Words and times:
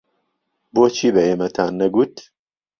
بۆچی 0.73 1.09
بە 1.15 1.21
ئێمەتان 1.27 1.71
نەگوت؟ 1.79 2.15